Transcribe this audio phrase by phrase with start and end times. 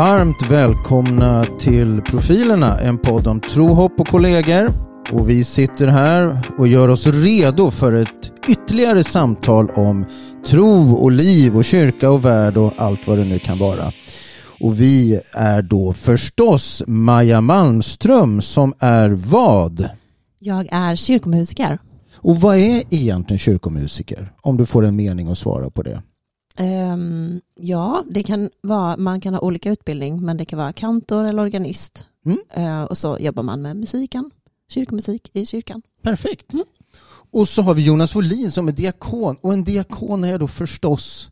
[0.00, 4.72] Varmt välkomna till Profilerna, en podd om tro, hopp och kollegor.
[5.12, 10.06] Och vi sitter här och gör oss redo för ett ytterligare samtal om
[10.46, 13.92] tro och liv och kyrka och värld och allt vad det nu kan vara.
[14.60, 19.88] Och vi är då förstås Maja Malmström som är vad?
[20.38, 21.78] Jag är kyrkomusiker.
[22.14, 24.32] Och vad är egentligen kyrkomusiker?
[24.40, 26.02] Om du får en mening att svara på det.
[26.60, 31.24] Um, ja, det kan vara, man kan ha olika utbildning, men det kan vara kantor
[31.24, 32.04] eller organist.
[32.26, 32.38] Mm.
[32.58, 34.30] Uh, och så jobbar man med musiken,
[34.68, 35.82] kyrkomusik i kyrkan.
[36.02, 36.52] Perfekt.
[36.52, 36.64] Mm.
[37.32, 39.36] Och så har vi Jonas Folin som är diakon.
[39.40, 41.30] Och en diakon är då förstås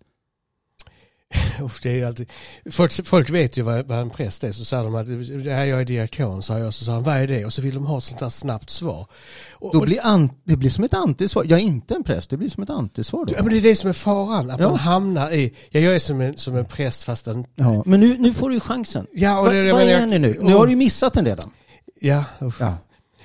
[1.83, 2.31] det är alltid,
[2.71, 5.65] folk, folk vet ju vad, vad en präst är så säger de att det här
[5.65, 7.87] jag är diakon sa jag så sa han vad är det och så vill de
[7.87, 9.07] ha sånt där snabbt svar.
[9.53, 11.45] Och, då blir an, det blir som ett antisvar.
[11.49, 13.35] Jag är inte en präst, det blir som ett antisvar då.
[13.37, 14.69] Ja men det är det som är faran, att ja.
[14.69, 17.45] man hamnar i, ja, jag är som en, som en präst fast en...
[17.55, 19.07] Ja, men nu, nu får du ju chansen.
[19.13, 20.39] Ja, och det, Va, vad är jag, ni nu?
[20.41, 21.51] Nu har du ju missat den redan.
[22.01, 22.25] Ja,
[22.61, 22.75] ja.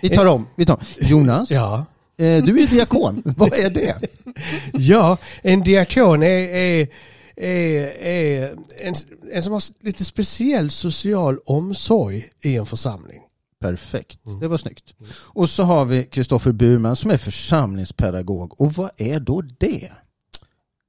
[0.02, 0.80] Vi tar om, vi tar om.
[1.00, 1.86] Jonas, ja.
[2.18, 3.96] Eh, du är diakon, vad är det?
[4.74, 6.88] ja, en diakon är, är
[7.36, 8.96] är, är en,
[9.32, 13.22] en som har lite speciell social omsorg i en församling.
[13.60, 14.40] Perfekt, mm.
[14.40, 14.94] det var snyggt.
[15.14, 18.62] Och så har vi Kristoffer Burman som är församlingspedagog.
[18.62, 19.92] Och vad är då det?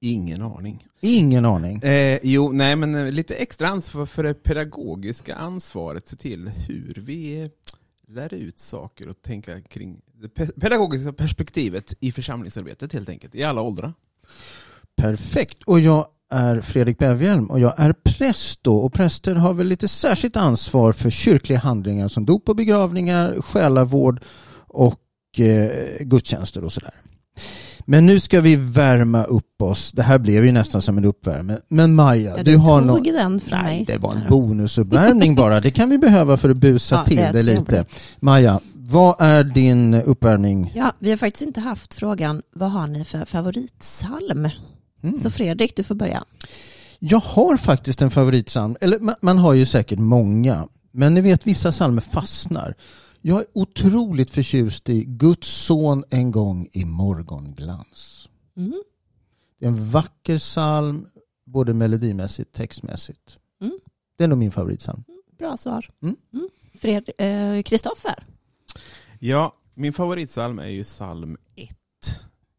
[0.00, 0.87] Ingen aning.
[1.00, 1.83] Ingen aning?
[1.83, 6.95] Eh, jo, nej men eh, lite extra ansvar för det pedagogiska ansvaret, se till hur
[7.06, 7.50] vi
[8.09, 10.28] lär ut saker och tänka kring det
[10.61, 13.95] pedagogiska perspektivet i församlingsarbetet helt enkelt, i alla åldrar.
[14.97, 15.62] Perfekt.
[15.62, 19.89] Och jag är Fredrik Bevhjelm och jag är präst då och präster har väl lite
[19.89, 24.21] särskilt ansvar för kyrkliga handlingar som dop och begravningar, själavård
[24.69, 25.00] och
[25.38, 26.94] eh, gudstjänster och sådär.
[27.87, 29.93] Men nu ska vi värma upp oss.
[29.93, 31.56] Det här blev ju nästan som en uppvärmning.
[31.69, 33.03] Men Maja, ja, du, har någon...
[33.03, 33.84] den för Nej, mig.
[33.87, 35.60] det var en bonusuppvärmning bara.
[35.60, 37.84] Det kan vi behöva för att busa ja, till det, det lite.
[38.21, 40.72] Maja, vad är din uppvärmning?
[40.75, 44.49] Ja, vi har faktiskt inte haft frågan, vad har ni för favoritsalm?
[45.04, 45.19] Mm.
[45.19, 46.25] Så Fredrik, du får börja.
[46.98, 48.76] Jag har faktiskt en favoritsalm.
[48.81, 50.69] Eller man, man har ju säkert många.
[50.91, 52.75] Men ni vet, vissa psalmer fastnar.
[53.20, 58.28] Jag är otroligt förtjust i Guds son en gång i morgonglans.
[58.56, 58.82] Mm.
[59.59, 61.06] Det är en vacker psalm,
[61.44, 63.38] både melodimässigt och textmässigt.
[63.60, 63.78] Mm.
[64.16, 65.04] Det är nog min favoritpsalm.
[65.09, 65.91] Mm, bra svar.
[66.03, 66.16] Mm.
[66.32, 66.48] mm.
[66.78, 67.10] Fred,
[67.66, 68.26] Kristoffer?
[68.28, 68.78] Eh,
[69.19, 71.41] ja, min favoritpsalm är ju psalm 1.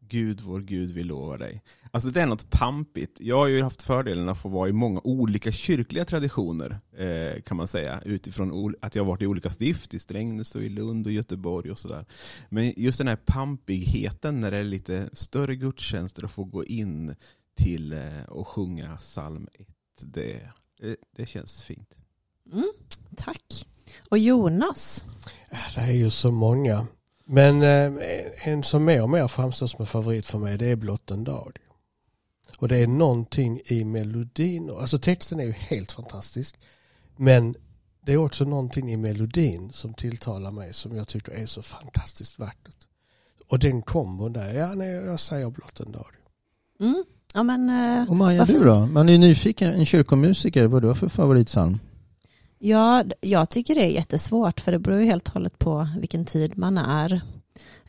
[0.08, 1.62] Gud, vår Gud, vi lovar dig.
[1.90, 3.20] Alltså det är något pampigt.
[3.20, 7.56] Jag har ju haft fördelen att få vara i många olika kyrkliga traditioner, eh, kan
[7.56, 11.06] man säga, utifrån att jag har varit i olika stift, i Strängnäs och i Lund
[11.06, 12.04] och Göteborg och sådär.
[12.48, 17.14] Men just den här pampigheten när det är lite större gudstjänster och få gå in
[17.56, 19.68] till eh, och sjunga psalm 1,
[20.00, 20.50] det,
[20.80, 21.98] det, det känns fint.
[22.52, 22.72] Mm,
[23.16, 23.66] tack.
[24.08, 25.04] Och Jonas?
[25.74, 26.86] Det är ju så många.
[27.28, 27.92] Men eh,
[28.48, 31.24] en som mer och mer framstår som en favorit för mig det är Blott en
[31.24, 31.58] dag.
[32.58, 36.58] Och det är någonting i melodin, alltså texten är ju helt fantastisk.
[37.16, 37.54] Men
[38.06, 42.38] det är också någonting i melodin som tilltalar mig som jag tycker är så fantastiskt
[42.38, 42.86] vackert.
[43.48, 46.10] Och den kombon där, ja nej, jag säger blott en dag.
[46.80, 47.04] Mm.
[47.34, 48.86] Ja, men, eh, och Maja, du då?
[48.86, 51.78] Man är nyfiken, en kyrkomusiker, vad du har för favoritsalm?
[52.58, 56.24] Ja, jag tycker det är jättesvårt för det beror ju helt och hållet på vilken
[56.24, 57.12] tid man är.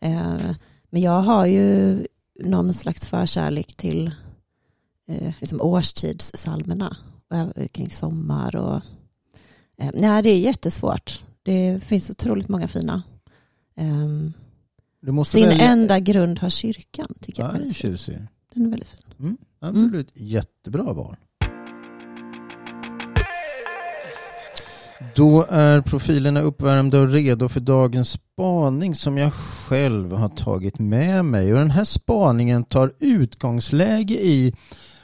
[0.02, 0.56] Eh,
[0.90, 2.00] men jag har ju
[2.44, 4.12] någon slags förkärlek till
[5.08, 6.98] eh, liksom årstidssalmerna
[7.72, 8.82] kring sommar och
[9.94, 11.22] nej, det är jättesvårt.
[11.44, 13.04] Det finns otroligt många fina.
[13.76, 14.34] Ehm,
[15.26, 15.66] Sin välja...
[15.66, 17.60] enda grund har kyrkan, tycker ja, jag.
[17.60, 18.18] Den är tjusig.
[18.54, 19.38] Den är väldigt fin.
[19.62, 19.90] Mm.
[19.90, 21.16] Blir ett jättebra val.
[25.16, 31.26] Då är profilerna uppvärmda och redo för dagens spaning som jag själv har tagit med
[31.26, 31.54] mig.
[31.54, 34.54] Och den här spaningen tar utgångsläge i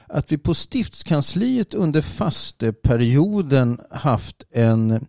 [0.08, 5.08] att vi på stiftskansliet under fasteperioden haft en,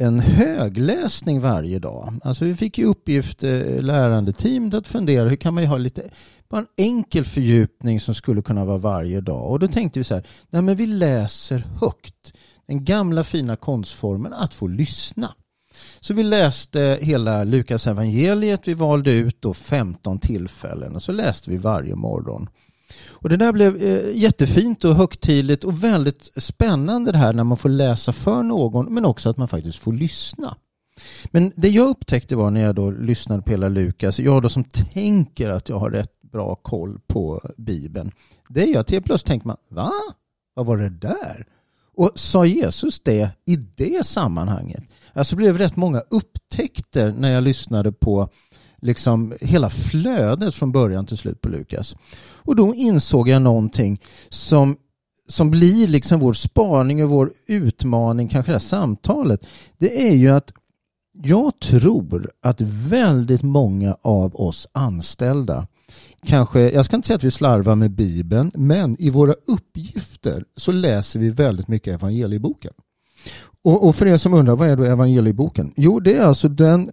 [0.00, 2.20] en högläsning varje dag.
[2.24, 6.10] Alltså vi fick i uppgift, eh, lärandeteamet att fundera hur kan man ha lite
[6.48, 9.50] bara en enkel fördjupning som skulle kunna vara varje dag.
[9.50, 12.34] Och då tänkte vi så här, nej men vi läser högt
[12.66, 15.34] den gamla fina konstformen att få lyssna.
[16.00, 18.68] Så vi läste hela Lukas evangeliet.
[18.68, 22.48] Vi valde ut då 15 tillfällen och så läste vi varje morgon.
[23.08, 27.56] Och det där blev eh, jättefint och högtidligt och väldigt spännande det här när man
[27.56, 30.56] får läsa för någon men också att man faktiskt får lyssna.
[31.30, 34.64] Men det jag upptäckte var när jag då lyssnade på hela Lukas, jag då som
[34.64, 38.12] tänker att jag har rätt bra koll på Bibeln,
[38.48, 39.92] det är ju att helt plötsligt tänker man, va?
[40.54, 41.46] Vad var det där?
[41.96, 44.84] Och sa Jesus det i det sammanhanget?
[45.12, 48.28] Alltså blev rätt många upptäckter när jag lyssnade på
[48.82, 51.96] liksom hela flödet från början till slut på Lukas.
[52.32, 54.76] Och då insåg jag någonting som,
[55.28, 59.46] som blir liksom vår spaning och vår utmaning, kanske det här samtalet.
[59.78, 60.52] Det är ju att
[61.22, 65.66] jag tror att väldigt många av oss anställda
[66.26, 70.72] kanske, jag ska inte säga att vi slarvar med Bibeln, men i våra uppgifter så
[70.72, 72.72] läser vi väldigt mycket evangelieboken.
[73.64, 75.72] Och, och för er som undrar, vad är då evangelieboken?
[75.76, 76.90] Jo, det är alltså den,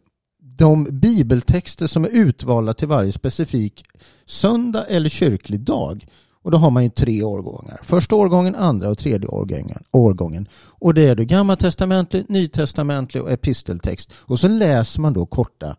[0.57, 3.83] de bibeltexter som är utvalda till varje specifik
[4.25, 6.07] söndag eller kyrklig dag.
[6.44, 7.80] Och då har man ju tre årgångar.
[7.83, 9.83] Första årgången, andra och tredje årgången.
[9.92, 10.48] årgången.
[10.54, 14.12] Och det är då gammaltestamentlig, nytestamentlig och episteltext.
[14.16, 15.75] Och så läser man då korta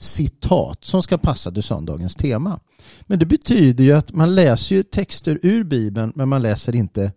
[0.00, 2.60] citat som ska passa till söndagens tema.
[3.02, 7.12] Men det betyder ju att man läser ju texter ur Bibeln men man läser inte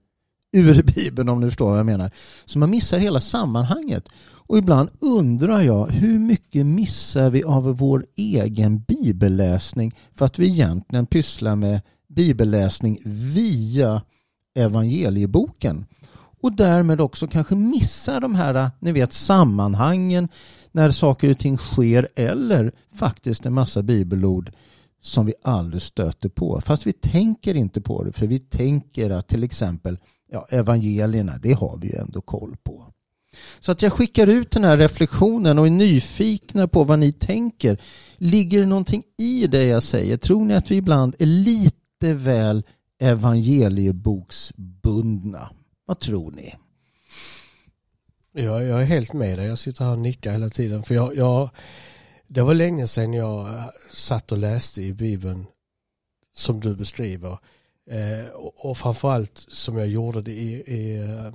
[0.53, 2.11] ur Bibeln om du förstår vad jag menar.
[2.45, 4.09] Så man missar hela sammanhanget.
[4.45, 10.47] Och ibland undrar jag hur mycket missar vi av vår egen bibelläsning för att vi
[10.47, 14.01] egentligen pysslar med bibelläsning via
[14.55, 15.85] evangelieboken.
[16.41, 20.29] Och därmed också kanske missar de här ni vet, sammanhangen
[20.73, 24.51] när saker och ting sker eller faktiskt en massa bibelord
[25.01, 26.61] som vi aldrig stöter på.
[26.61, 29.97] Fast vi tänker inte på det för vi tänker att till exempel
[30.29, 32.93] ja, evangelierna, det har vi ju ändå koll på.
[33.59, 37.81] Så att jag skickar ut den här reflektionen och är nyfikna på vad ni tänker.
[38.17, 40.17] Ligger det någonting i det jag säger?
[40.17, 42.63] Tror ni att vi ibland är lite väl
[42.99, 45.49] evangelieboksbundna?
[45.85, 46.55] Vad tror ni?
[48.33, 49.47] Ja, jag är helt med dig.
[49.47, 50.83] Jag sitter här och nickar hela tiden.
[50.83, 51.49] För jag, jag,
[52.27, 53.63] det var länge sedan jag
[53.93, 55.45] satt och läste i Bibeln
[56.35, 57.37] som du beskriver.
[57.91, 61.33] Eh, och, och framförallt som jag gjorde det i, i eh,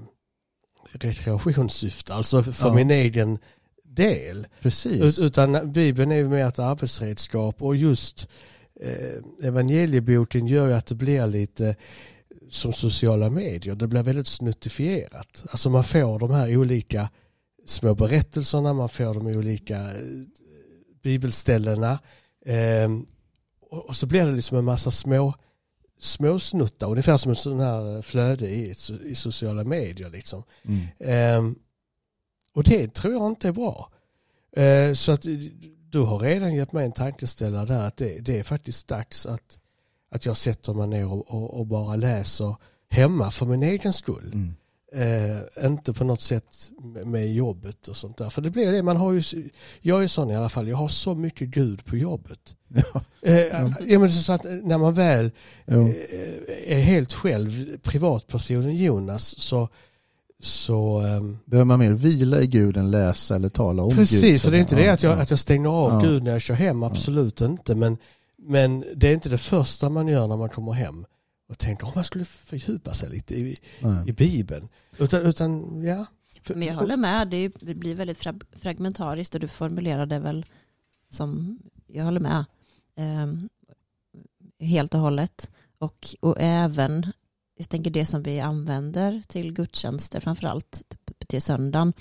[0.93, 2.75] rekreationssyfte, alltså för Ja.
[2.75, 3.39] min egen
[3.85, 4.47] del.
[4.61, 5.03] Precis.
[5.03, 8.29] Ut, utan Bibeln är ju mer ett arbetsredskap och just
[8.81, 11.77] eh, evangelieboken gör ju att det blir lite
[12.50, 13.75] som sociala medier.
[13.75, 15.45] Det blir väldigt snuttifierat.
[15.50, 17.11] Alltså man får de här olika
[17.67, 20.25] små berättelserna, man får de olika eh,
[21.03, 21.99] bibelställena
[22.47, 22.91] eh,
[23.71, 25.35] och, så blir det liksom en massa små
[26.00, 28.75] små snuttar, ungefär som ett sån här flöde i,
[29.05, 30.43] i sociala medier liksom.
[30.62, 30.87] Mm.
[30.99, 31.59] Ehm,
[32.55, 33.93] och det tror jag inte är bra.
[34.56, 35.27] Ehm, så att
[35.91, 39.59] du har redan gett mig en tankeställare där att det, det är faktiskt dags att,
[40.10, 42.56] att jag sätter mig ner och, och, och bara läser
[42.90, 44.31] hemma för min egen skull.
[44.34, 44.55] Mm.
[44.93, 48.31] Eh, inte på något sätt med, med jobbet och sånt där.
[48.31, 49.22] För det blir det, man har ju,
[49.81, 52.55] jag är sån i alla fall, jag har så mycket Gud på jobbet.
[52.75, 53.00] Ja.
[53.22, 53.46] Eh,
[53.87, 55.31] ja, men så att när man väl
[55.66, 55.88] Jo.
[55.88, 59.69] eh, är helt själv, privatpersonen Jonas, så,
[60.43, 63.99] så ehm, Behöver man mer vila i Gud än läsa eller tala om Gud?
[63.99, 65.22] Precis, för det är inte det att jag, Ja.
[65.22, 66.00] att jag stänger av Ja.
[66.11, 67.75] Gud när jag kör hem, absolut inte.
[67.75, 67.96] Men,
[68.38, 71.06] men det är inte det första man gör när man kommer hem
[71.49, 73.57] och tänker om man skulle fördjupa sig lite i,
[74.07, 74.68] i Bibeln.
[74.99, 76.07] Utan, utan ja,
[76.49, 80.47] Men jag håller med, det det blir väldigt fra- fragmentariskt och du formulerade väl
[81.11, 82.45] som, jag håller med,
[82.97, 83.49] ehm,
[84.61, 85.50] helt och hållet.
[85.78, 87.12] Och, och även,
[87.57, 90.83] jag tänker det som vi använder till gudstjänster framförallt
[91.26, 91.92] till söndagen,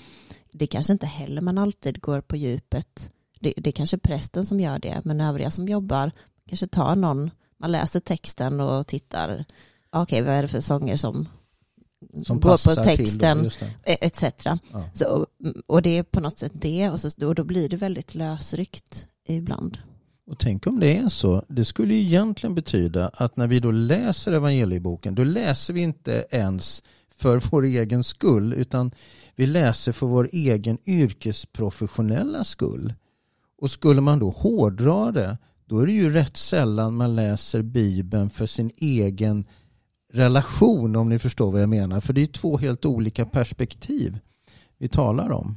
[0.52, 3.12] det kanske inte heller man alltid går på djupet.
[3.40, 6.12] Det, det är kanske prästen som gör det, men övriga som jobbar
[6.48, 9.44] kanske tar någon, man läser texten och tittar,
[9.90, 11.28] okej vad är det för sånger som,
[12.22, 13.92] Som går på texten, det.
[13.92, 14.24] e- etc.
[14.44, 14.60] Ja.
[14.94, 15.26] Så,
[15.66, 19.06] och det är på något sätt det och, så, och då blir det väldigt lösryckt
[19.28, 19.78] ibland.
[20.30, 21.44] Och tänk om det är så.
[21.48, 26.26] Det skulle ju egentligen betyda att när vi då läser evangelieboken, då läser vi inte
[26.30, 26.82] ens
[27.16, 28.90] för vår egen skull, utan
[29.36, 32.94] vi läser för vår egen yrkesprofessionella skull.
[33.58, 38.30] Och skulle man då hårdra det, då är det ju rätt sällan man läser Bibeln
[38.30, 39.44] för sin egen
[40.12, 42.00] relation, om ni förstår vad jag menar.
[42.00, 44.18] För det är två helt olika perspektiv
[44.78, 45.56] vi talar om.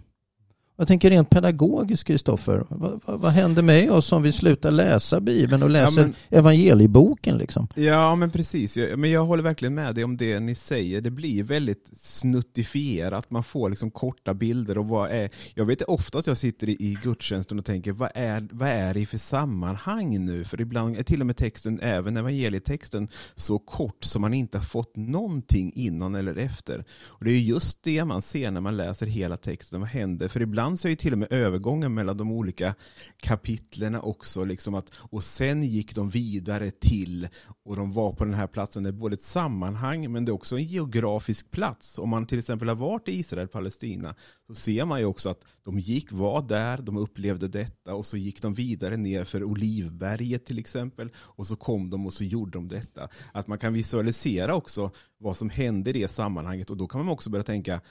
[0.81, 2.65] Jag tänker rent pedagogiskt, Kristoffer.
[2.69, 7.37] Vad, vad, vad händer med oss om vi slutar läsa Bibeln och läser men- evangelieboken?
[7.37, 7.67] Liksom?
[7.75, 8.77] Ja, men precis.
[8.77, 11.01] Jag, men jag håller verkligen med dig om det ni säger.
[11.01, 13.31] Det blir väldigt snuttifierat.
[13.31, 14.77] Man får liksom korta bilder.
[14.77, 15.29] och vad är...
[15.55, 18.93] Jag vet ofta att jag sitter i, i gudstjänsten och tänker, vad är, vad är
[18.93, 20.43] det för sammanhang nu?
[20.43, 24.65] För ibland är till och med texten, även evangelietexten, så kort som man inte har
[24.65, 26.85] fått någonting innan eller efter.
[27.05, 29.79] Och Det är just det man ser när man läser hela texten.
[29.79, 30.27] Vad händer?
[30.27, 32.75] För ibland ibland så är ju till och med övergången mellan de olika
[33.17, 37.27] kapitlerna också, liksom att, och sen gick de vidare till,
[37.65, 40.33] och de var på den här platsen, det är både ett sammanhang men det är
[40.33, 41.99] också en geografisk plats.
[41.99, 44.15] Om man till exempel har varit i Israel, Palestina,
[44.47, 48.17] så ser man ju också att de gick, var där, de upplevde detta och så
[48.17, 52.51] gick de vidare ner för Olivberget till exempel och så kom de och så gjorde
[52.51, 53.09] de detta.
[53.33, 57.13] Att man kan visualisera också vad som hände i det sammanhanget och då kan man
[57.13, 57.81] också börja tänka,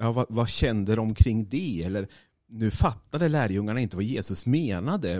[0.00, 1.82] ja, vad, vad kände de kring det?
[1.82, 2.08] Eller
[2.50, 5.14] nu fattade lärjungarna inte vad Jesus menade.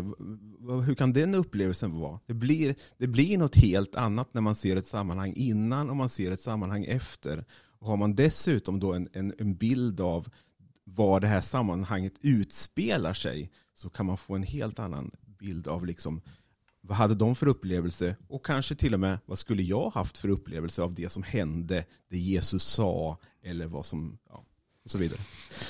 [0.86, 2.20] Hur kan den upplevelsen vara?
[2.26, 6.08] Det blir, det blir något helt annat när man ser ett sammanhang innan och man
[6.08, 7.44] ser ett sammanhang efter.
[7.78, 10.28] Och har man dessutom då en, en, en bild av
[10.84, 15.86] var det här sammanhanget utspelar sig så kan man få en helt annan bild av
[15.86, 16.20] liksom
[16.80, 20.28] vad hade de för upplevelse och kanske till och med vad skulle jag haft för
[20.28, 24.44] upplevelse av det som hände, det Jesus sa eller vad som, ja,
[24.84, 25.20] och så vidare.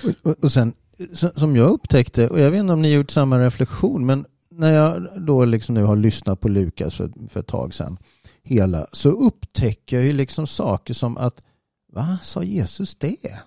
[0.04, 0.74] Och, och, och sen,
[1.12, 5.08] som jag upptäckte, och jag vet inte om ni gjort samma reflektion, men när jag
[5.16, 7.98] då liksom nu har lyssnat på Lukas för, för ett tag sedan,
[8.42, 11.42] hela, så upptäcker jag ju liksom saker som att,
[11.92, 13.38] va, sa Jesus det?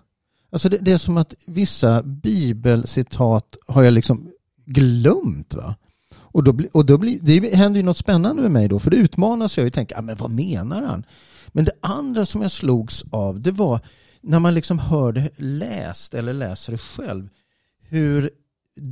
[0.51, 4.31] Alltså det, det är som att vissa bibelcitat har jag liksom
[4.65, 5.53] glömt.
[5.53, 5.75] va?
[6.15, 8.97] Och, då, och då blir, det händer ju något spännande med mig då, för det
[8.97, 11.03] utmanas jag och tänker, ah, men vad menar han?
[11.47, 13.79] Men det andra som jag slogs av, det var
[14.21, 17.29] när man liksom hörde läst eller läser det själv,
[17.93, 18.29] hur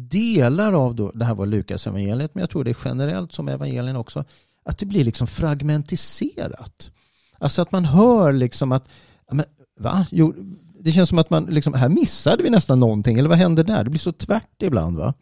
[0.09, 3.47] delar av, då, det här var Lukas evangeliet, men jag tror det är generellt som
[3.47, 4.23] evangelien också,
[4.65, 6.91] att det blir liksom fragmentiserat.
[7.37, 8.87] Alltså att man hör liksom att,
[9.31, 9.45] men,
[9.79, 10.05] va?
[10.11, 10.33] Jo,
[10.79, 13.83] det känns som att man liksom, här missade vi nästan någonting, eller vad hände där?
[13.83, 14.97] Det blir så tvärt ibland.
[14.97, 15.13] va?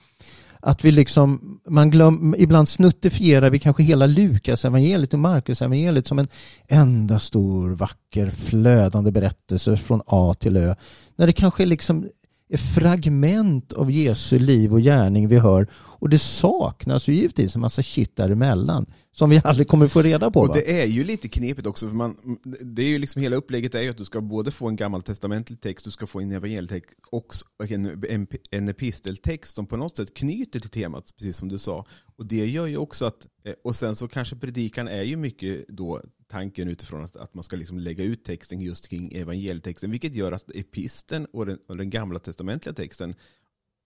[0.59, 6.07] Att vi liksom, man glöm, ibland snuttifierar vi kanske hela Lukas evangeliet och Markus evangeliet
[6.07, 6.27] som en
[6.67, 10.75] enda stor vacker flödande berättelse från A till Ö.
[11.15, 12.09] När det kanske liksom
[12.49, 17.61] är fragment av Jesu liv och gärning vi hör och det saknas ju givetvis en
[17.61, 20.39] massa shit däremellan som vi aldrig kommer få reda på.
[20.39, 20.53] Och va?
[20.53, 22.17] det är ju lite knepigt också, för man,
[22.61, 25.61] det är ju liksom hela upplägget är ju att du ska både få en gammaltestamentlig
[25.61, 30.13] text, du ska få en evangelietext och en, en, en episteltext som på något sätt
[30.13, 31.85] knyter till temat, precis som du sa.
[32.17, 35.65] Och det gör ju också att, eh, och sen så kanske predikan är ju mycket
[35.67, 40.15] då tanken utifrån att, att man ska liksom lägga ut texten just kring evangelietexten, vilket
[40.15, 43.15] gör att episten och den, och den gamla testamentliga texten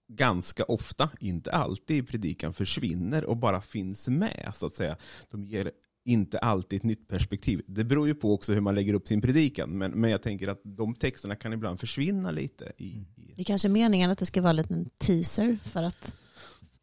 [0.08, 4.52] ganska ofta, inte alltid i predikan, försvinner och bara finns med.
[4.56, 4.98] så att säga.
[5.30, 5.72] De ger
[6.06, 7.62] inte alltid ett nytt perspektiv.
[7.68, 10.48] Det beror ju på också hur man lägger upp sin predikan, men, men jag tänker
[10.48, 12.72] att de texterna kan ibland försvinna lite.
[12.78, 13.34] I, i...
[13.36, 16.16] Det är kanske är meningen att det ska vara en liten teaser för att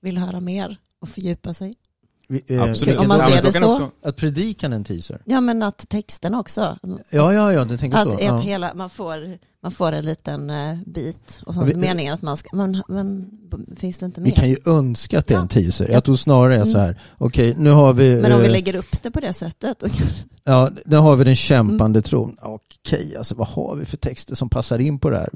[0.00, 1.74] vill höra mer och fördjupa sig.
[2.46, 2.98] Eh, Absolut.
[2.98, 3.68] Om man ser men det så.
[3.68, 5.22] också- Att predikan är en teaser.
[5.24, 6.78] Ja men att texten också.
[7.10, 8.14] Ja, ja, ja, det tänker Att så.
[8.18, 8.36] ett Ja.
[8.38, 12.36] hela, man, får, man får en liten eh, bit och så vi- meningen att man
[12.36, 13.30] ska, men, men
[13.76, 14.30] finns det inte mer?
[14.30, 15.88] Vi kan ju önska att det är en teaser.
[15.88, 18.20] Jag tror snarare är så här, okej, nu har vi...
[18.22, 19.84] Men om vi eh, lägger upp det på det sättet,
[20.44, 22.02] Ja, nu har vi den kämpande Mm.
[22.02, 22.36] tron.
[22.42, 25.28] Okej, alltså vad har vi för texter som passar in på det här?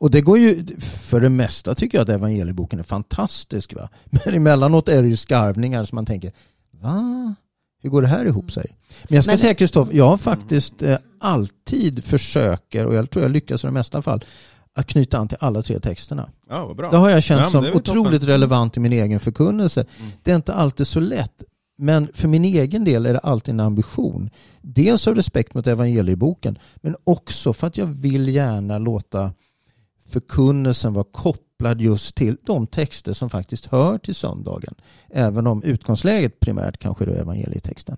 [0.00, 3.74] Och det går ju, för det mesta tycker jag att evangelieboken är fantastisk.
[3.74, 3.88] Va?
[4.24, 6.32] Men emellanåt är det ju skarvningar som man tänker,
[6.80, 7.34] va?
[7.82, 8.76] Hur går det här ihop sig?
[9.08, 13.22] Men jag ska Men- säga Kristoffer, jag har faktiskt eh, alltid försöker, och jag tror
[13.24, 14.24] jag lyckas i de mesta fall,
[14.74, 16.30] att knyta an till alla tre texterna.
[16.48, 16.90] Ja, vad bra.
[16.90, 18.28] Det har jag känt Ja, som otroligt toppen.
[18.28, 19.80] relevant i min egen förkunnelse.
[19.98, 20.10] Mm.
[20.22, 21.42] Det är inte alltid så lätt.
[21.76, 24.30] Men för min egen del är det alltid en ambition.
[24.62, 29.32] Dels av respekt mot evangelieboken men också för att jag vill gärna låta
[30.08, 34.74] förkunnelsen vara kopplad just till de texter som faktiskt hör till söndagen.
[35.10, 37.96] Även om utgångsläget primärt kanske är evangelietexten.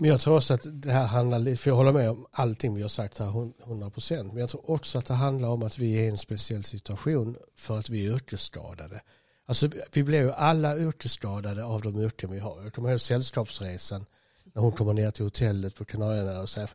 [0.00, 2.74] Men jag tror också att det här handlar lite, för jag håller med om allting
[2.74, 5.98] vi har sagt här 100%, men jag tror också att det handlar om att vi
[5.98, 9.00] är i en speciell situation för att vi är yrkesskadade.
[9.46, 12.62] Alltså vi blir ju alla yrkesskadade av de yrken vi har.
[12.62, 14.06] Jag kommer ihåg sällskapsresan
[14.44, 16.70] när hon kommer ner till hotellet på Kanarieöarna och säger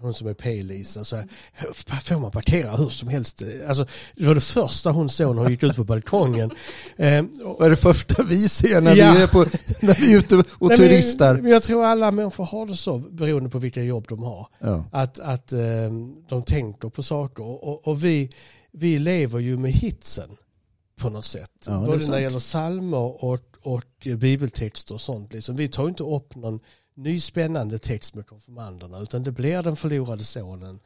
[0.00, 1.28] hon som är P-Lisa så här,
[2.00, 3.42] får man parkera hur som helst?
[3.68, 6.50] Alltså, det var det första hon såg när hon gick ut på balkongen.
[7.44, 9.12] Och- Vad är det första vi ser när, Ja.
[9.12, 9.38] vi, är på,
[9.86, 11.34] när vi är ute och Nej, turistar?
[11.34, 14.46] Men jag tror alla människor har det så beroende på vilka jobb de har.
[14.58, 14.84] Ja.
[14.92, 15.60] Att, att eh,
[16.28, 18.30] de tänker på saker och, och vi,
[18.72, 20.30] vi lever ju med hitsen
[21.00, 21.50] på något sätt.
[21.66, 25.32] Ja, Både när det gäller psalmer och, och bibeltexter och sånt.
[25.32, 25.56] Liksom.
[25.56, 26.60] Vi tar inte upp någon
[26.94, 30.80] ny spännande text med konfirmanderna utan det blir den förlorade sonen.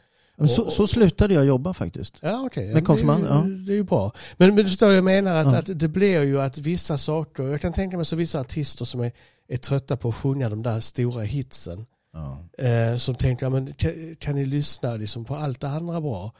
[0.48, 2.18] Så, så slutade jag jobba faktiskt.
[2.20, 2.74] Ja, okej.
[2.74, 3.42] Med konfirmander, det, är ja.
[3.66, 4.12] det är ju bra.
[4.36, 5.34] Men, men du förstår jag menar?
[5.34, 5.58] Att, Ja.
[5.58, 9.00] att det blir ju att vissa saker, jag kan tänka mig så vissa artister som
[9.00, 9.12] är,
[9.48, 11.86] är trötta på att sjunga de där stora hitsen.
[12.12, 12.48] Ja.
[12.64, 16.32] Eh, som tänker, ja, men kan, kan ni lyssna liksom på allt det andra bra?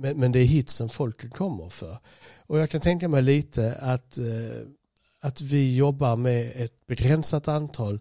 [0.00, 1.96] men, men det är hitsen folket kommer för.
[2.46, 4.66] Och jag kan tänka mig lite att, eh,
[5.20, 8.00] att vi jobbar med ett begränsat antal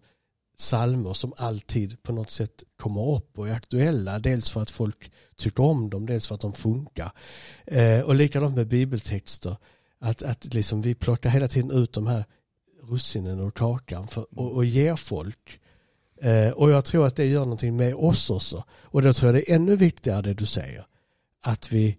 [0.62, 4.20] salmer som alltid på något sätt kommer upp och är aktuella.
[4.20, 7.12] Dels för att folk tycker om dem, dels för att de funkar.
[7.66, 9.58] Eh, och likadant med bibeltexter.
[10.00, 12.26] Att, att liksom vi plockar hela tiden ut de här
[12.82, 15.60] russinen ur kakan för, och, och ger folk.
[16.22, 18.64] Eh, och jag tror att det gör någonting med oss också.
[18.72, 20.86] Och då tror jag det är ännu viktigare det du säger.
[21.42, 21.98] Att vi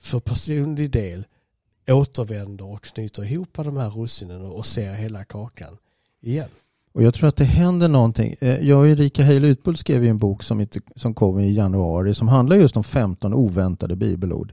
[0.00, 1.26] för personlig del
[1.88, 5.76] återvänder och knyter ihop de här russinen och ser hela kakan
[6.20, 6.50] igen.
[6.96, 8.36] Och jag tror att det händer någonting.
[8.40, 11.52] Eh, jag och Erika Heil Utbult skrev ju en bok som, inte, som kom i
[11.52, 14.52] januari som handlar just om 15 oväntade bibelord.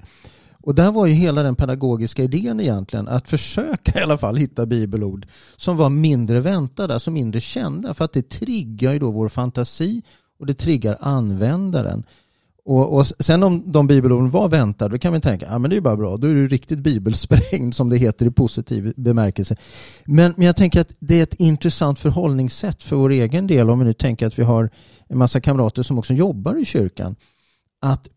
[0.53, 4.65] Och där var ju hela den pedagogiska idén egentligen att försöka i alla fall hitta
[4.65, 7.93] bibelord som var mindre väntade, alltså mindre kända.
[7.93, 10.01] För att det triggar ju då vår fantasi
[10.39, 12.03] och det triggar användaren.
[12.65, 15.73] Och, och sen om de bibelorden var väntade, då kan vi tänka att men det
[15.73, 19.55] är ju bara bra, då är du riktigt bibelsprängd som det heter i positiv bemärkelse.
[20.05, 23.79] Men, men jag tänker att det är ett intressant förhållningssätt för vår egen del om
[23.79, 24.69] vi nu tänker att vi har
[25.07, 27.15] en massa kamrater som också jobbar i kyrkan.
[27.81, 28.07] Att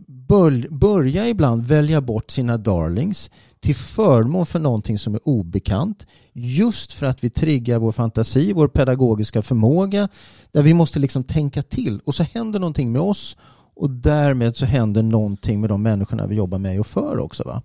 [0.70, 7.06] börja ibland välja bort sina darlings till förmån för någonting som är obekant just för
[7.06, 10.08] att vi triggar vår fantasi, vår pedagogiska förmåga
[10.52, 13.36] där vi måste liksom tänka till och så händer någonting med oss
[13.76, 17.44] och därmed så händer någonting med de människorna vi jobbar med och för också.
[17.44, 17.62] Va?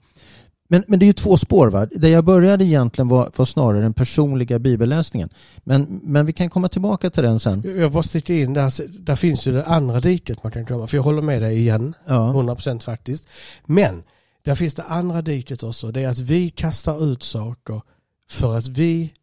[0.71, 1.67] Men, men det är ju två spår.
[1.67, 1.85] Va?
[1.85, 5.29] Det jag började egentligen var, var snarare den personliga bibelläsningen.
[5.63, 7.63] Men, men vi kan komma tillbaka till den sen.
[7.79, 10.87] Jag bara sticker in där, där finns ju det andra diket man kan komma.
[10.87, 12.33] För jag håller med dig igen, Ja.
[12.35, 13.29] 100% faktiskt.
[13.65, 14.03] Men
[14.45, 15.91] där finns det andra diket också.
[15.91, 17.81] Det är att vi kastar ut saker
[18.29, 19.13] för att vi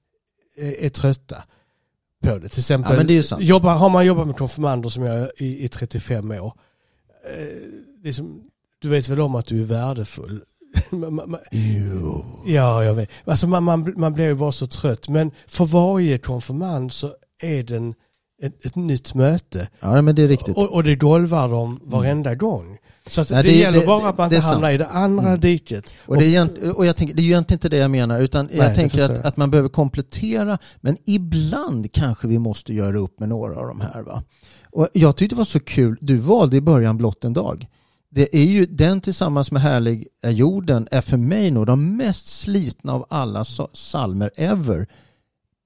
[0.56, 1.42] är, är trötta
[2.22, 2.48] på det.
[2.48, 6.30] Till exempel Ja, det jobbar, har man jobbat med konfirmander som jag i, i 35
[6.30, 6.52] år.
[7.28, 7.68] Eh,
[8.02, 8.42] det är som,
[8.78, 10.40] du vet väl om att du är värdefull.
[10.90, 12.24] Man- man- Jo.
[12.46, 13.10] Ja, jag vet.
[13.24, 15.08] Alltså man, man, man blir ju bara så trött.
[15.08, 17.94] Men för varje konfirmand så är det en,
[18.42, 19.68] ett, ett nytt möte.
[19.80, 20.56] Ja, men det är riktigt.
[20.56, 22.78] Och, och det golvar de varenda gång.
[23.06, 25.28] Så att Nej, det, det- gäller det- bara att man inte hamnar i det andra
[25.28, 25.40] Mm.
[25.40, 25.94] diket.
[26.06, 28.46] Och det, är, och jag tänker, det är ju egentligen inte det jag menar utan
[28.46, 29.26] Nej, jag tänker förstår att, jag.
[29.26, 33.80] att man behöver komplettera men ibland kanske vi måste göra upp med några av de
[33.80, 34.02] här.
[34.02, 34.22] Va?
[34.72, 37.66] Och jag tyckte det var så kul, du valde i början blott en dag.
[38.10, 42.26] Det är ju den tillsammans med Härlig är jorden är för mig nog de mest
[42.26, 44.86] slitna av alla sa- salmer ever.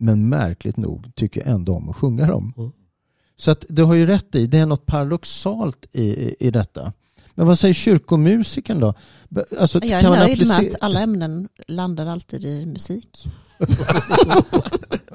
[0.02, 2.54] Men märkligt nog tycker jag ändå om att sjunga dem.
[2.56, 2.70] Mm.
[3.36, 6.92] Så att du har ju rätt i, det är något paradoxalt i, i, i detta.
[7.34, 8.94] Men vad säger kyrkomusiken då?
[9.60, 13.24] Alltså, Jag är kan man nöjd med applicera- att alla ämnen landar alltid i musik.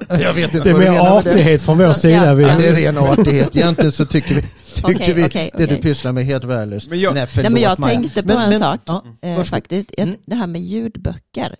[0.08, 2.34] Jag vet Det är mer artighet från vår sida.
[2.34, 3.56] Vi, Ja, det är ren artighet.
[3.56, 4.42] Egentligen så tycker vi,
[4.74, 5.82] tycker Okej, vi okej, det du okej.
[5.82, 6.90] pysslar med är helt värdelöst.
[6.90, 7.94] Men jag- Nej, Nej, förlåt, men jag Maja.
[7.94, 9.90] tänkte på Men- en men- sak ja, eh, faktiskt.
[9.98, 10.14] Mm.
[10.26, 11.54] Det här med ljudböcker.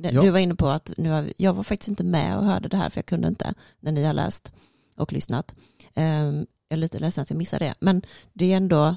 [0.00, 0.22] Ja.
[0.22, 2.76] Du var inne på att nu har, jag var faktiskt inte med och hörde det
[2.76, 4.52] här för jag kunde inte när ni har läst
[4.96, 5.54] och lyssnat.
[5.94, 7.74] Ehm, jag är lite ledsen att jag missade det.
[7.80, 8.96] Men det är ändå,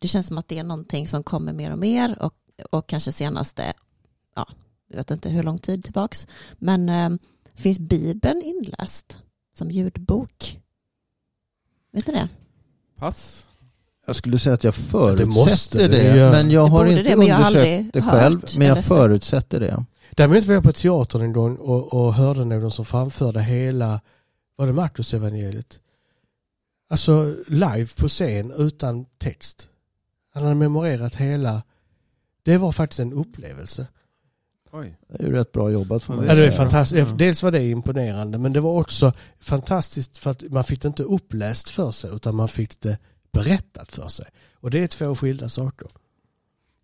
[0.00, 2.34] det känns som att det är någonting som kommer mer och mer och,
[2.70, 3.72] och kanske senaste,
[4.36, 4.48] ja,
[4.88, 6.26] jag vet inte hur lång tid tillbaks.
[6.54, 7.18] Men ehm,
[7.54, 9.22] finns Bibeln inläst
[9.54, 10.60] som ljudbok?
[11.92, 12.28] Vet ni det?
[12.96, 13.48] Pass.
[14.06, 16.12] Jag skulle säga att jag det förutsätter måste det.
[16.12, 18.42] det men jag Det har inte det, jag undersökt aldrig det hört själv.
[18.56, 19.84] Men jag förutsätter det.
[20.16, 24.00] Däremot var jag på teatern en gång och, och hörde någon som framförde hela,
[24.56, 25.80] var det Markus evangeliet?
[26.90, 29.68] Alltså live på scen utan text.
[30.34, 31.62] Han hade memorerat hela.
[32.42, 33.86] Det var faktiskt en upplevelse.
[34.72, 34.98] Oj.
[35.08, 37.08] Det är ju rätt bra jobbat får man Ja, det är fantastiskt.
[37.08, 37.14] Ja.
[37.16, 41.02] Dels var det imponerande men det var också fantastiskt för att man fick det inte
[41.02, 42.98] uppläst för sig utan man fick det
[43.32, 44.26] berättat för sig.
[44.54, 45.88] Och det är två skilda saker.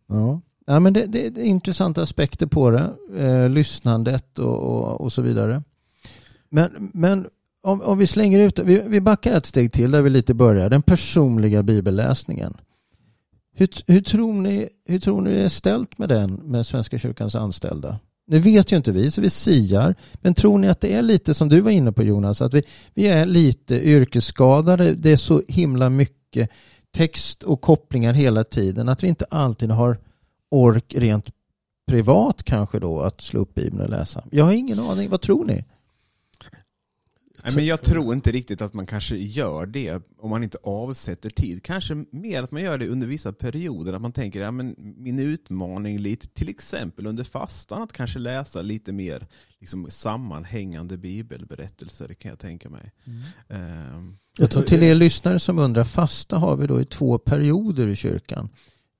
[0.06, 0.40] Ja.
[0.70, 2.92] Ja, men det, det, det är intressanta aspekter på det.
[3.16, 5.62] Eh, lyssnandet och, och, och så vidare.
[6.50, 7.26] Men, men
[7.62, 8.62] om, om vi slänger ut det.
[8.62, 10.70] Vi, vi backar ett steg till där vi lite börjar.
[10.70, 12.56] Den personliga bibelläsningen.
[13.54, 17.34] Hur, hur, tror ni, hur tror ni det är ställt med den med Svenska kyrkans
[17.34, 17.98] anställda?
[18.26, 19.94] Nu vet ju inte vi, så vi siar.
[20.14, 22.62] Men tror ni att det är lite som du var inne på Jonas, att vi,
[22.94, 24.92] vi är lite yrkesskadade.
[24.92, 26.50] Det är så himla mycket
[26.94, 29.98] text och kopplingar hela tiden att vi inte alltid har
[30.50, 31.26] ork rent
[31.86, 34.24] privat kanske då att slå upp Bibeln och läsa.
[34.30, 35.10] Jag har ingen aning.
[35.10, 35.64] Vad tror ni?
[37.44, 41.30] Nej, men jag tror inte riktigt att man kanske gör det om man inte avsätter
[41.30, 41.62] tid.
[41.62, 43.92] Kanske mer att man gör det under vissa perioder.
[43.92, 48.62] Att man tänker, ja, men min utmaning lite, till exempel under fastan, att kanske läsa
[48.62, 49.26] lite mer
[49.60, 52.92] liksom, sammanhängande bibelberättelser kan jag tänka mig.
[53.48, 57.88] Ehm, Jag tror- till er lyssnare som undrar, fasta har vi då i två perioder
[57.88, 58.48] i kyrkan.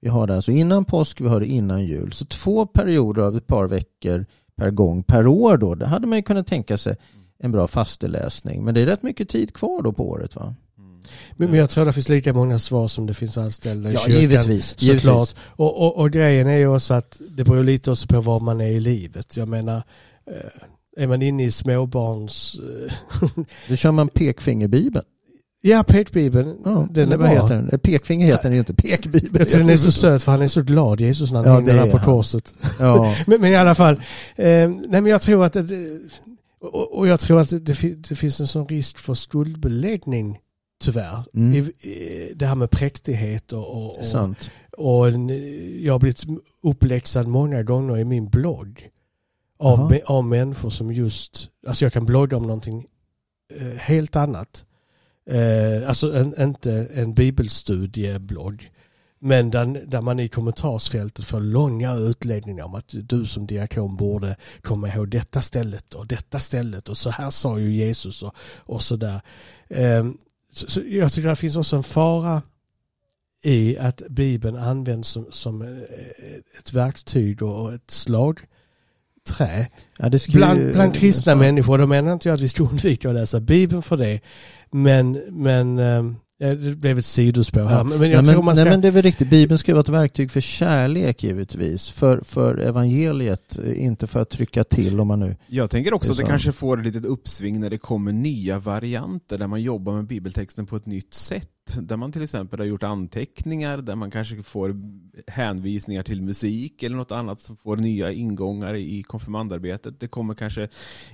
[0.01, 2.13] Vi har det alltså innan påsk, vi har det innan jul.
[2.13, 5.75] Så två perioder av ett par veckor per gång per år då.
[5.75, 6.97] Det hade man ju kunnat tänka sig
[7.39, 8.65] en bra fasteläsning.
[8.65, 10.55] Men det är rätt mycket tid kvar då på året va?
[11.37, 14.21] Men, jag tror det finns lika många svar som det finns anställda i Ja, kyrkan.
[14.21, 14.67] givetvis.
[14.69, 14.87] Såklart.
[14.89, 15.35] givetvis.
[15.41, 18.61] Och, och, och grejen är ju också att det beror lite också på var man
[18.61, 19.37] är i livet.
[19.37, 19.83] Jag menar,
[20.31, 22.57] eh, är man inne i småbarns...
[22.87, 22.93] eh,
[23.69, 25.05] Då kör man pekfingerbibeln.
[25.61, 27.43] Ja, pekbibeln, Ja, den är vad bra.
[27.43, 27.69] heter den?
[27.71, 29.37] Eh, Pekfinger heter den ju inte, pekbibeln.
[29.39, 31.55] Jag tror den är så söt för han är så glad Jesus när han Ja,
[31.55, 32.55] hänger där är på korset.
[32.79, 33.95] Ja, Men, men i alla fall,
[34.37, 36.01] eh, nej men jag tror att det,
[36.61, 37.59] och, och jag tror att det,
[38.09, 40.39] det finns en sån risk för skuldbeläggning
[40.81, 41.25] tyvärr.
[41.35, 41.53] Mm.
[41.53, 44.35] I, i, det här med präktighet och, och, och,
[44.99, 45.29] och en,
[45.85, 46.25] jag har blivit
[46.63, 48.89] uppläxad många gånger i min blogg
[49.59, 52.87] av, av människor som just, alltså jag kan blogga om någonting
[53.55, 54.65] eh, helt annat.
[55.29, 58.73] Eh, alltså en, inte en bibelstudieblogg.
[59.19, 64.37] Men där, där man i kommentarsfältet får långa utläggningar om att du som diakon borde
[64.63, 68.83] komma ihåg detta stället och detta stället och så här sa ju Jesus och, och
[68.83, 69.21] sådär.
[69.69, 70.07] Eh,
[70.53, 72.43] så, så jag tycker det finns också en fara
[73.43, 75.69] i att Bibeln används som, som eh,
[76.59, 78.41] ett verktyg och ett slag
[79.29, 79.67] slagträ
[79.99, 81.79] Ja, det skulle bland, bland kristna så- människor.
[81.79, 84.21] Då menar inte jag att vi ska undvika att läsa Bibeln för det.
[84.71, 86.05] Men, men eh,
[86.39, 87.77] ja, det blev ett sidospår här.
[87.77, 87.85] Ja.
[87.85, 88.65] Men jag nej, tror man ska...
[88.65, 89.31] nej men det är väl riktigt.
[89.31, 91.89] Bibeln ska vara ett verktyg för kärlek givetvis.
[91.89, 95.37] För, för evangeliet, inte för att trycka till om man nu...
[95.47, 99.39] Jag tänker också att det kanske får ett litet uppsving när det kommer nya varianter
[99.39, 101.49] där man jobbar med bibeltexten på ett nytt sätt.
[101.77, 104.77] Där man till exempel har gjort anteckningar, där man kanske får
[105.27, 110.01] hänvisningar till musik eller något annat som får nya ingångar i konfirmandarbetet.
[110.01, 110.69] Det kommer kanske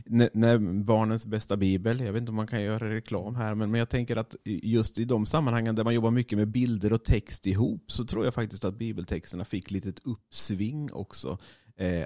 [0.07, 3.89] när, barnens bästa bibel, jag vet inte om man kan göra reklam här, men, jag
[3.89, 7.93] tänker att just i de sammanhangen där man jobbar mycket med bilder och text ihop
[7.93, 11.39] så tror jag faktiskt att bibeltexterna fick lite ett uppsving också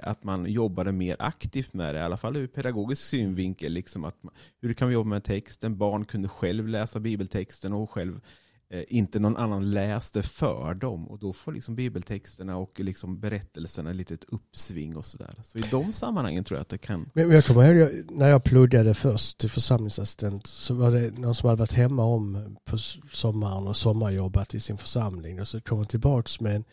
[0.03, 3.71] att man jobbade mer aktivt med det, i alla fall ur pedagogisk synvinkel.
[3.73, 5.77] Liksom att man, hur kan vi jobba med texten?
[5.77, 8.21] Barn kunde själv läsa bibeltexten och själv
[8.69, 11.07] eh, inte någon annan läste för dem.
[11.07, 15.33] Och då får liksom bibeltexterna och liksom berättelserna lite ett uppsving och sådär.
[15.43, 17.09] Så i de sammanhangen tror jag att det kan...
[17.13, 21.49] Men jag kommer ihåg när jag pluggade först till församlingsassistent så var det någon som
[21.49, 22.77] hade varit hemma om på
[23.11, 26.63] sommaren och sommarjobbat i sin församling och så kom han tillbaks med en,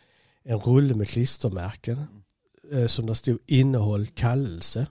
[0.45, 2.05] en rulle med klistermärken eh,
[2.73, 4.87] Eh, som det stod innehåll kallelse.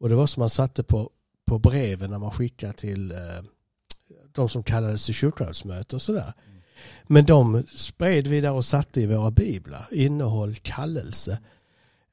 [0.00, 1.10] Och det var som man satte på,
[1.46, 3.18] på breven när man skickade till eh,
[4.32, 6.32] de som kallades till kyrkorådsmöte och sådär.
[7.06, 9.88] Men de spred vi där och satte i våra biblar.
[9.90, 11.38] Innehåll kallelse.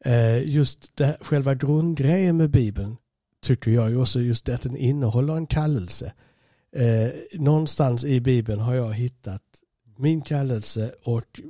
[0.05, 2.97] Eh, just det, själva grundgrejen med Bibeln
[3.41, 6.13] tycker jag ju också just det att den innehåller en kallelse.
[6.75, 9.43] Eh, någonstans i Bibeln har jag hittat
[9.97, 11.41] min kallelse och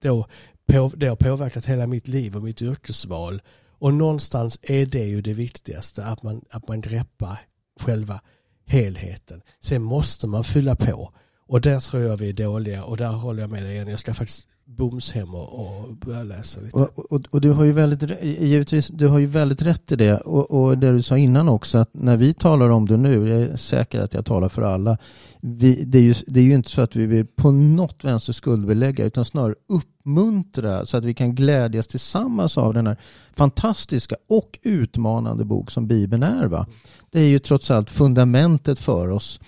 [0.00, 0.26] då,
[0.72, 3.42] på, det har påverkat hela mitt liv och mitt yrkesval.
[3.78, 7.38] Och någonstans är det ju det viktigaste, att man, att man greppar
[7.80, 8.20] själva
[8.66, 9.42] helheten.
[9.60, 11.12] Sen måste man fylla på.
[11.46, 13.88] Och där tror jag vi är dåliga och där håller jag med dig igen.
[13.88, 16.76] Jag ska faktiskt Booms hem och, och börja läsa lite.
[16.76, 20.16] Och, och, och du har ju väldigt, givetvis, du har ju väldigt rätt i det.
[20.16, 23.40] Och, och det du sa innan också, att när vi talar om det nu, jag
[23.40, 24.98] är säker att jag talar för alla,
[25.40, 28.32] vi, det, är ju, det är ju inte så att vi vill på något vänster
[28.32, 32.96] skuldbelägga, utan snarare uppmuntra så att vi kan glädjas tillsammans av den här
[33.32, 36.46] fantastiska och utmanande bok som Bibeln är.
[36.46, 36.66] Va?
[37.10, 39.40] Det är ju trots allt fundamentet för oss.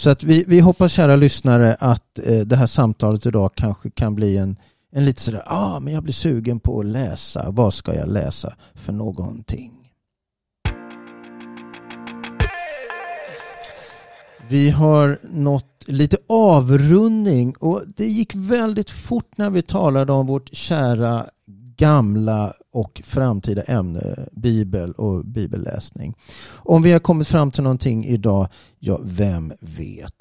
[0.00, 4.14] Så att vi, vi hoppas kära lyssnare att eh, det här samtalet idag kanske kan
[4.14, 4.56] bli en,
[4.92, 7.50] en lite sådär, ah, men jag blir sugen på att läsa.
[7.50, 9.72] Vad ska jag läsa för någonting?
[14.48, 20.54] Vi har nått lite avrundning och det gick väldigt fort när vi talade om vårt
[20.54, 21.26] kära
[21.76, 26.14] gamla och framtida ämne bibel och bibelläsning.
[26.56, 30.14] Om vi har kommit fram till någonting idag, ja, vem vet?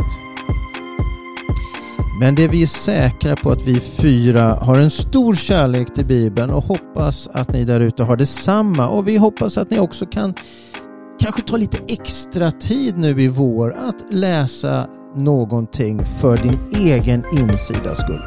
[2.20, 6.50] Men det vi är säkra på att vi fyra har en stor kärlek till Bibeln
[6.50, 8.88] och hoppas att ni där ute har detsamma.
[8.88, 10.34] Och vi hoppas att ni också kan
[11.20, 17.96] kanske ta lite extra tid nu i vår att läsa någonting för din egen insida
[17.96, 18.22] skull.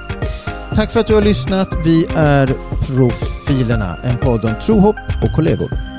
[0.74, 1.68] Tack för att du har lyssnat.
[1.84, 2.46] Vi är
[2.86, 5.91] Profilerna, en podd om tro, hopp och kollegor.